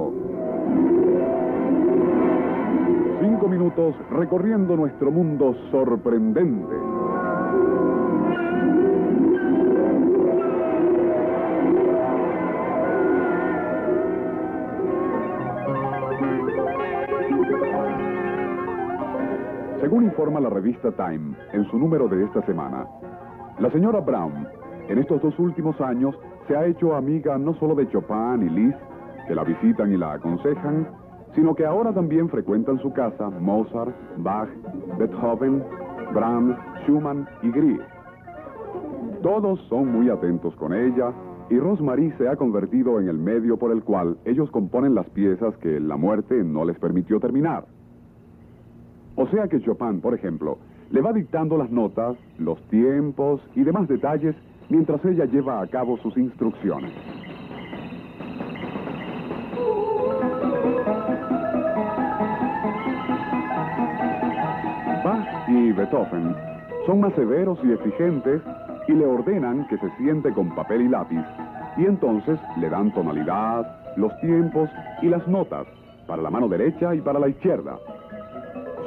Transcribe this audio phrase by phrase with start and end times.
[0.00, 0.12] 5.
[3.20, 6.74] Cinco minutos recorriendo nuestro mundo sorprendente.
[19.80, 22.86] Según informa la revista Time en su número de esta semana,
[23.58, 24.46] la señora Brown
[24.88, 26.16] en estos dos últimos años
[26.48, 28.89] se ha hecho amiga no solo de Chopin y Liszt,
[29.30, 30.88] que la visitan y la aconsejan,
[31.36, 34.48] sino que ahora también frecuentan su casa Mozart, Bach,
[34.98, 35.62] Beethoven,
[36.12, 37.80] Brahms, Schumann y Grieg.
[39.22, 41.12] Todos son muy atentos con ella
[41.48, 45.56] y Rosemary se ha convertido en el medio por el cual ellos componen las piezas
[45.58, 47.66] que la muerte no les permitió terminar.
[49.14, 50.58] O sea que Chopin, por ejemplo,
[50.90, 54.34] le va dictando las notas, los tiempos y demás detalles
[54.70, 56.90] mientras ella lleva a cabo sus instrucciones.
[65.80, 66.36] Beethoven
[66.84, 68.42] son más severos y exigentes
[68.86, 71.24] y le ordenan que se siente con papel y lápiz
[71.78, 74.68] y entonces le dan tonalidad, los tiempos
[75.00, 75.66] y las notas
[76.06, 77.78] para la mano derecha y para la izquierda.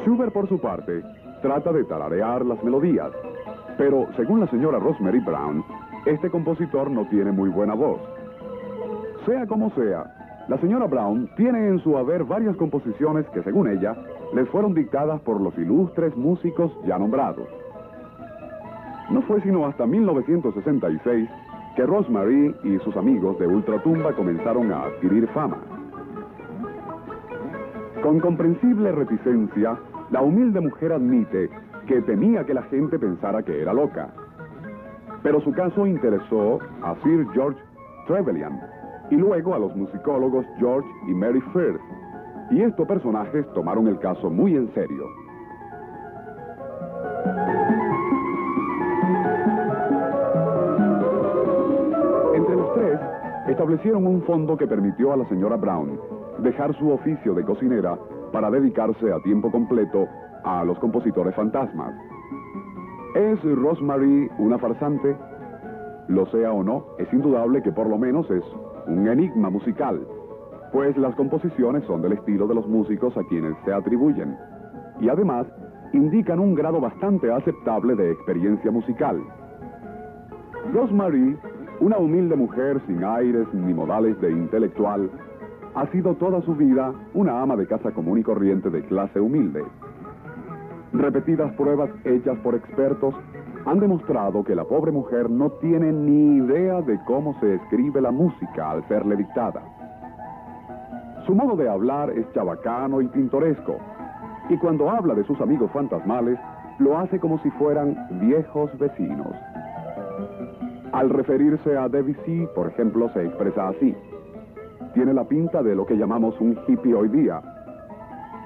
[0.04, 1.02] Schubert, por su parte,
[1.42, 3.12] trata de tararear las melodías,
[3.76, 5.64] pero según la señora Rosemary Brown,
[6.06, 8.02] este compositor no tiene muy buena voz.
[9.26, 13.96] Sea como sea, la señora Brown tiene en su haber varias composiciones que, según ella,
[14.34, 17.48] les fueron dictadas por los ilustres músicos ya nombrados.
[19.10, 21.30] No fue sino hasta 1966
[21.76, 25.58] que Rosemary y sus amigos de Ultratumba comenzaron a adquirir fama.
[28.02, 29.78] Con comprensible reticencia,
[30.12, 31.50] la humilde mujer admite
[31.88, 34.14] que temía que la gente pensara que era loca.
[35.22, 37.60] Pero su caso interesó a Sir George
[38.08, 38.60] Trevelyan
[39.10, 41.82] y luego a los musicólogos George y Mary Firth.
[42.52, 45.06] Y estos personajes tomaron el caso muy en serio.
[52.36, 53.00] Entre los tres,
[53.48, 56.00] establecieron un fondo que permitió a la señora Brown
[56.40, 57.98] dejar su oficio de cocinera
[58.32, 60.08] para dedicarse a tiempo completo
[60.44, 61.94] a los compositores fantasmas.
[63.16, 65.16] ¿Es Rosemary una farsante?
[66.08, 68.44] Lo sea o no, es indudable que por lo menos es
[68.88, 70.06] un enigma musical,
[70.74, 74.36] pues las composiciones son del estilo de los músicos a quienes se atribuyen,
[75.00, 75.46] y además
[75.94, 79.22] indican un grado bastante aceptable de experiencia musical.
[80.74, 81.38] Rosemary,
[81.80, 85.12] una humilde mujer sin aires ni modales de intelectual,
[85.76, 89.64] ha sido toda su vida una ama de casa común y corriente de clase humilde.
[90.92, 93.14] Repetidas pruebas hechas por expertos
[93.66, 98.12] han demostrado que la pobre mujer no tiene ni idea de cómo se escribe la
[98.12, 99.64] música al serle dictada.
[101.26, 103.78] Su modo de hablar es chabacano y pintoresco,
[104.50, 106.38] y cuando habla de sus amigos fantasmales,
[106.80, 109.36] lo hace como si fueran viejos vecinos.
[110.92, 113.96] Al referirse a Debussy, por ejemplo, se expresa así
[114.94, 117.42] tiene la pinta de lo que llamamos un hippie hoy día.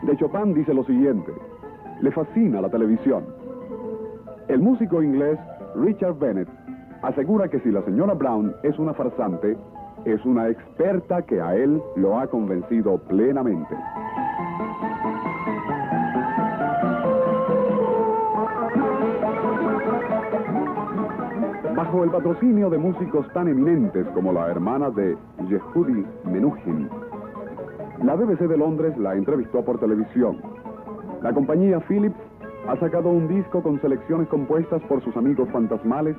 [0.03, 1.31] De Chopin dice lo siguiente,
[2.01, 3.25] le fascina la televisión.
[4.47, 5.37] El músico inglés
[5.75, 6.47] Richard Bennett
[7.01, 9.57] asegura que si la señora Brown es una farsante,
[10.13, 13.75] es una experta que a él lo ha convencido plenamente.
[21.75, 25.17] Bajo el patrocinio de músicos tan eminentes como la hermana de
[25.50, 26.90] Yehudi Menuhin,
[28.03, 30.38] la BBC de Londres la entrevistó por televisión.
[31.22, 32.16] La compañía Philips
[32.67, 36.16] ha sacado un disco con selecciones compuestas por sus amigos fantasmales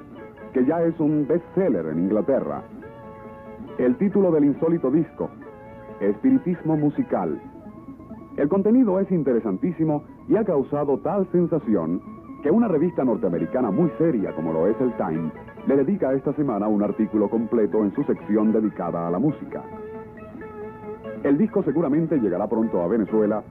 [0.53, 2.63] que ya es un bestseller en Inglaterra.
[3.79, 5.31] El título del insólito disco,
[6.01, 7.41] Espiritismo Musical.
[8.37, 12.03] El contenido es interesantísimo y ha causado tal sensación
[12.43, 15.31] que una revista norteamericana muy seria como lo es el Time
[15.69, 19.63] le dedica esta semana un artículo completo en su sección dedicada a la música.
[21.23, 23.45] El disco seguramente llegará pronto a Venezuela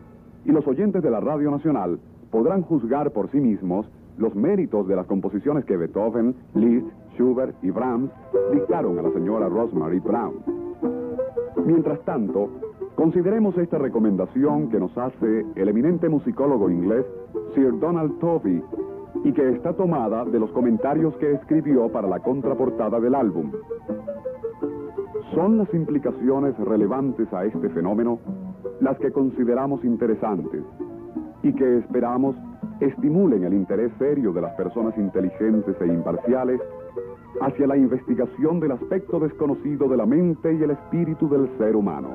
[0.44, 2.00] y los oyentes de la Radio Nacional
[2.32, 7.72] podrán juzgar por sí mismos los méritos de las composiciones que Beethoven, Liszt, Schubert y
[7.72, 8.12] Brahms
[8.54, 10.36] dictaron a la señora Rosemary Brown.
[11.66, 12.50] Mientras tanto,
[12.96, 17.06] consideremos esta recomendación que nos hace el eminente musicólogo inglés
[17.56, 18.64] Sir Donald Tovey
[19.24, 23.52] y que está tomada de los comentarios que escribió para la contraportada del álbum.
[25.34, 28.20] Son las implicaciones relevantes a este fenómeno
[28.80, 30.64] las que consideramos interesantes
[31.44, 32.36] y que esperamos
[32.80, 36.62] estimulen el interés serio de las personas inteligentes e imparciales
[37.42, 42.10] hacia la investigación del aspecto desconocido de la mente y el espíritu del ser humano.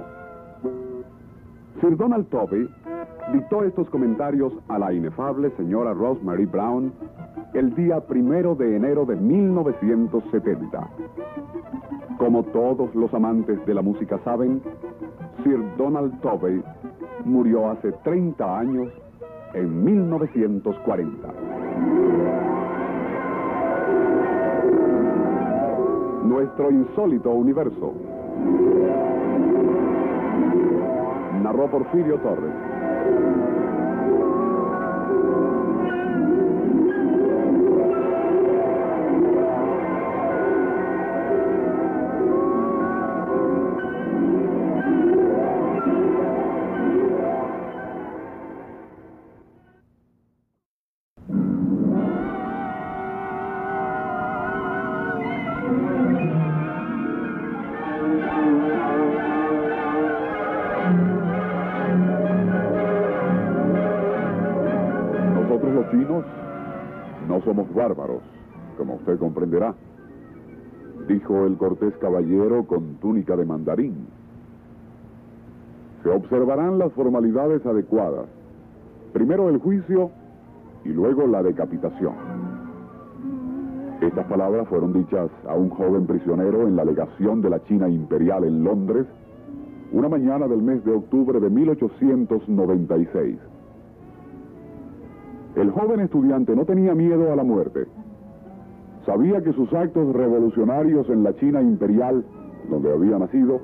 [1.80, 2.68] Sir Donald Tovey
[3.32, 6.92] dictó estos comentarios a la inefable señora Rosemary Brown
[7.54, 10.90] el día primero de enero de 1970.
[12.18, 14.62] Como todos los amantes de la música saben,
[15.42, 16.62] Sir Donald Tovey
[17.24, 18.88] murió hace 30 años
[19.54, 21.51] en 1940.
[26.32, 27.92] Nuestro insólito universo.
[31.42, 32.54] Narró Porfirio Torres.
[67.28, 68.22] No somos bárbaros,
[68.76, 69.74] como usted comprenderá,
[71.08, 74.06] dijo el cortés caballero con túnica de mandarín.
[76.02, 78.26] Se observarán las formalidades adecuadas,
[79.12, 80.10] primero el juicio
[80.84, 82.14] y luego la decapitación.
[84.00, 88.42] Estas palabras fueron dichas a un joven prisionero en la legación de la China imperial
[88.42, 89.06] en Londres,
[89.92, 93.38] una mañana del mes de octubre de 1896.
[95.56, 97.86] El joven estudiante no tenía miedo a la muerte.
[99.04, 102.24] Sabía que sus actos revolucionarios en la China imperial,
[102.70, 103.60] donde había nacido,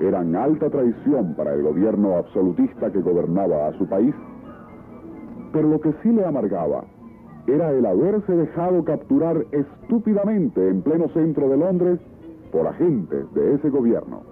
[0.00, 4.14] eran alta traición para el gobierno absolutista que gobernaba a su país.
[5.52, 6.84] Pero lo que sí le amargaba
[7.46, 12.00] era el haberse dejado capturar estúpidamente en pleno centro de Londres
[12.50, 14.31] por agentes de ese gobierno.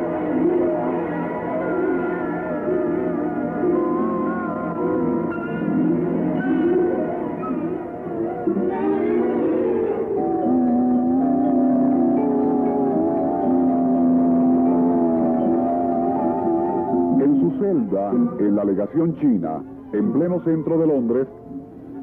[17.71, 19.63] En la legación china,
[19.93, 21.27] en pleno centro de Londres,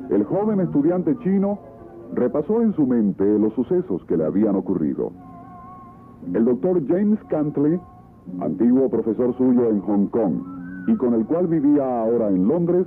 [0.09, 1.59] el joven estudiante chino
[2.15, 5.12] repasó en su mente los sucesos que le habían ocurrido.
[6.32, 7.79] El doctor James Cantley,
[8.41, 10.41] antiguo profesor suyo en Hong Kong
[10.87, 12.87] y con el cual vivía ahora en Londres,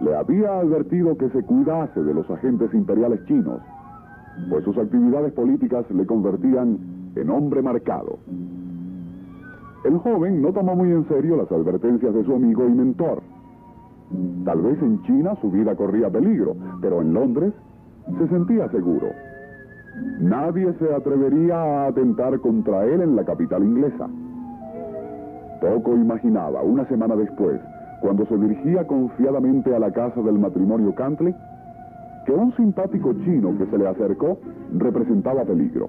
[0.00, 3.60] le había advertido que se cuidase de los agentes imperiales chinos,
[4.48, 6.76] pues sus actividades políticas le convertían
[7.14, 8.18] en hombre marcado.
[9.84, 13.22] El joven no tomó muy en serio las advertencias de su amigo y mentor.
[14.44, 17.54] Tal vez en China su vida corría peligro, pero en Londres
[18.18, 19.08] se sentía seguro.
[20.20, 24.08] Nadie se atrevería a atentar contra él en la capital inglesa.
[25.60, 27.60] Poco imaginaba, una semana después,
[28.00, 31.34] cuando se dirigía confiadamente a la casa del matrimonio Cantley,
[32.26, 34.38] que un simpático chino que se le acercó
[34.76, 35.88] representaba peligro.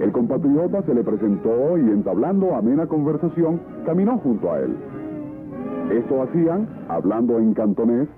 [0.00, 4.74] El compatriota se le presentó y entablando amena conversación, caminó junto a él.
[5.92, 8.08] Esto hacían, hablando en cantonés,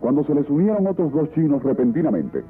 [0.00, 2.44] cuando se les unieron otros dos chinos repentinamente.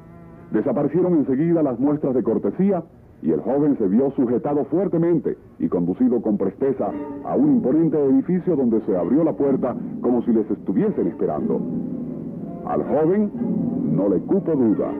[0.51, 2.83] Desaparecieron enseguida las muestras de cortesía
[3.21, 6.91] y el joven se vio sujetado fuertemente y conducido con presteza
[7.23, 11.61] a un imponente edificio donde se abrió la puerta como si les estuviesen esperando.
[12.65, 13.31] Al joven
[13.95, 14.91] no le cupo duda.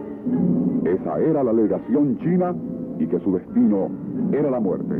[0.86, 2.56] Esa era la legación china
[3.00, 3.90] y que su destino
[4.32, 4.96] era la muerte.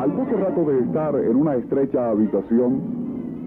[0.00, 2.80] Al poco rato de estar en una estrecha habitación,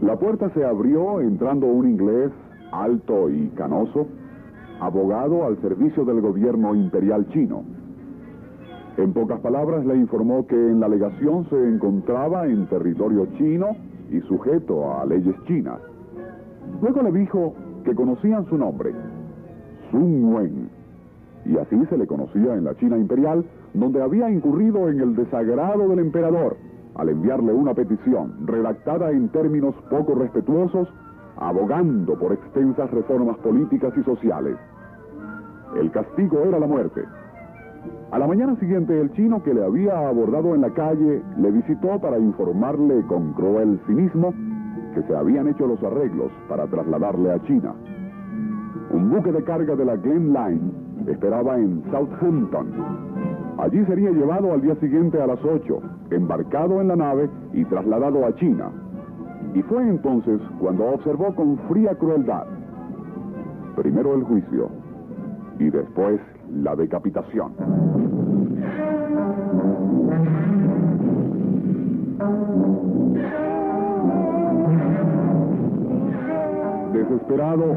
[0.01, 2.31] la puerta se abrió entrando un inglés
[2.71, 4.07] alto y canoso,
[4.79, 7.63] abogado al servicio del gobierno imperial chino.
[8.97, 13.75] En pocas palabras le informó que en la legación se encontraba en territorio chino
[14.11, 15.79] y sujeto a leyes chinas.
[16.81, 18.93] Luego le dijo que conocían su nombre,
[19.91, 20.69] Sun Wen,
[21.45, 25.87] y así se le conocía en la China imperial, donde había incurrido en el desagrado
[25.87, 26.57] del emperador
[26.95, 30.87] al enviarle una petición redactada en términos poco respetuosos,
[31.37, 34.55] abogando por extensas reformas políticas y sociales.
[35.77, 37.03] El castigo era la muerte.
[38.11, 41.99] A la mañana siguiente, el chino que le había abordado en la calle le visitó
[41.99, 44.33] para informarle con cruel cinismo
[44.93, 47.73] que se habían hecho los arreglos para trasladarle a China.
[48.91, 50.71] Un buque de carga de la Glen Line
[51.07, 52.67] esperaba en Southampton.
[53.57, 55.79] Allí sería llevado al día siguiente a las 8,
[56.11, 58.71] embarcado en la nave y trasladado a China.
[59.53, 62.45] Y fue entonces cuando observó con fría crueldad,
[63.75, 64.69] primero el juicio
[65.59, 66.19] y después
[66.51, 67.53] la decapitación.
[76.93, 77.75] Desesperado,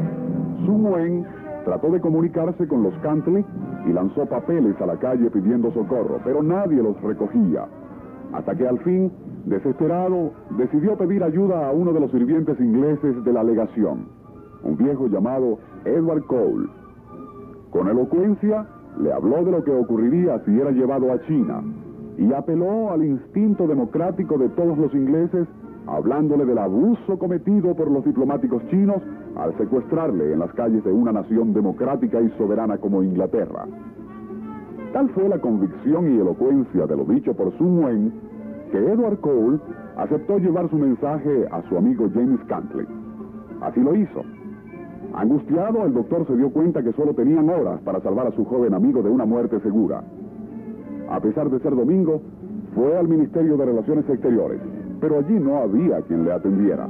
[0.65, 1.25] Sun Wen
[1.65, 3.45] trató de comunicarse con los Cantley
[3.85, 7.67] y lanzó papeles a la calle pidiendo socorro, pero nadie los recogía.
[8.33, 9.11] Hasta que al fin,
[9.45, 14.07] desesperado, decidió pedir ayuda a uno de los sirvientes ingleses de la legación,
[14.63, 16.78] un viejo llamado Edward Cole.
[17.71, 18.65] Con elocuencia,
[18.99, 21.63] le habló de lo que ocurriría si era llevado a China
[22.17, 25.47] y apeló al instinto democrático de todos los ingleses,
[25.87, 29.01] hablándole del abuso cometido por los diplomáticos chinos
[29.37, 33.65] al secuestrarle en las calles de una nación democrática y soberana como Inglaterra.
[34.91, 38.13] Tal fue la convicción y elocuencia de lo dicho por Sun Wen
[38.71, 39.59] que Edward Cole
[39.97, 42.87] aceptó llevar su mensaje a su amigo James Cantley.
[43.61, 44.23] Así lo hizo.
[45.13, 48.73] Angustiado, el doctor se dio cuenta que solo tenían horas para salvar a su joven
[48.73, 50.03] amigo de una muerte segura.
[51.09, 52.21] A pesar de ser domingo,
[52.75, 54.61] fue al Ministerio de Relaciones Exteriores,
[55.01, 56.87] pero allí no había quien le atendiera.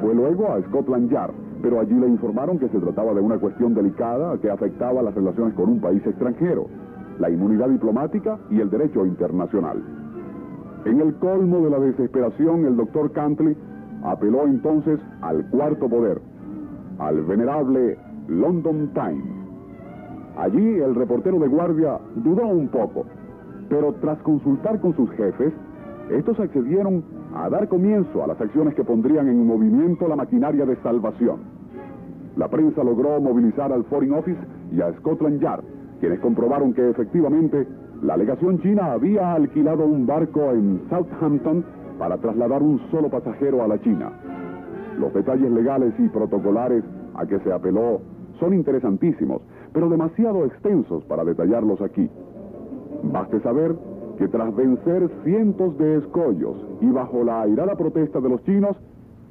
[0.00, 3.74] Fue luego a Scotland Yard, pero allí le informaron que se trataba de una cuestión
[3.74, 6.66] delicada que afectaba las relaciones con un país extranjero,
[7.20, 9.80] la inmunidad diplomática y el derecho internacional.
[10.86, 13.56] En el colmo de la desesperación, el doctor Cantley
[14.02, 16.20] apeló entonces al cuarto poder,
[17.00, 17.96] al venerable
[18.28, 19.40] London Times.
[20.36, 23.06] Allí el reportero de guardia dudó un poco,
[23.68, 25.52] pero tras consultar con sus jefes,
[26.10, 27.02] estos accedieron
[27.34, 31.40] a dar comienzo a las acciones que pondrían en movimiento la maquinaria de salvación.
[32.36, 34.40] La prensa logró movilizar al Foreign Office
[34.72, 35.64] y a Scotland Yard,
[36.00, 37.66] quienes comprobaron que efectivamente
[38.02, 41.64] la legación china había alquilado un barco en Southampton
[41.98, 44.10] para trasladar un solo pasajero a la China.
[44.98, 48.00] Los detalles legales y protocolares a que se apeló
[48.38, 49.42] son interesantísimos,
[49.72, 52.08] pero demasiado extensos para detallarlos aquí.
[53.02, 53.76] Baste saber
[54.18, 58.76] que tras vencer cientos de escollos y bajo la airada protesta de los chinos,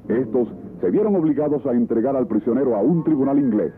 [0.08, 0.48] estos
[0.80, 3.72] se vieron obligados a entregar al prisionero a un tribunal inglés.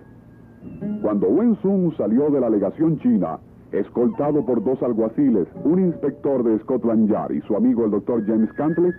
[1.02, 3.38] Cuando Wen Sun salió de la legación china,
[3.72, 8.52] escoltado por dos alguaciles, un inspector de Scotland Yard y su amigo el doctor James
[8.52, 8.92] Cantley,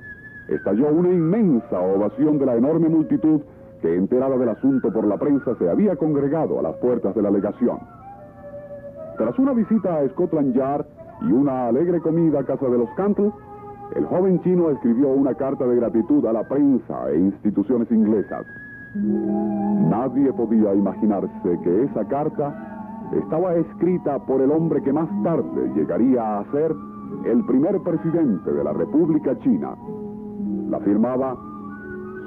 [0.47, 3.41] estalló una inmensa ovación de la enorme multitud
[3.81, 7.31] que, enterada del asunto por la prensa, se había congregado a las puertas de la
[7.31, 7.79] legación.
[9.17, 10.85] Tras una visita a Scotland Yard
[11.21, 13.31] y una alegre comida a casa de los Cantle,
[13.95, 18.45] el joven chino escribió una carta de gratitud a la prensa e instituciones inglesas.
[18.95, 26.39] Nadie podía imaginarse que esa carta estaba escrita por el hombre que más tarde llegaría
[26.39, 26.73] a ser
[27.25, 29.75] el primer presidente de la República China.
[30.74, 31.38] La firmaba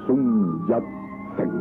[0.05, 1.51] Sun Yat-sen.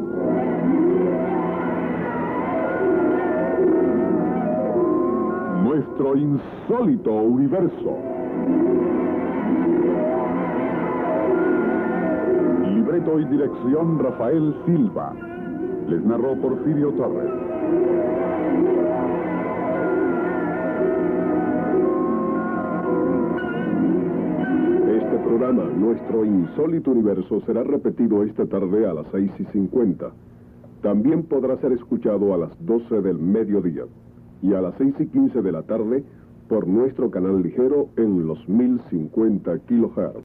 [5.64, 7.98] Nuestro insólito universo.
[12.72, 15.12] Libreto y dirección Rafael Silva.
[15.88, 18.05] Les narró Porfirio Torres.
[25.38, 30.10] Programa, Nuestro Insólito Universo, será repetido esta tarde a las 6 y 50.
[30.80, 33.82] También podrá ser escuchado a las 12 del mediodía
[34.40, 36.04] y a las 6 y 15 de la tarde
[36.48, 40.24] por nuestro canal ligero en los 1050 kHz.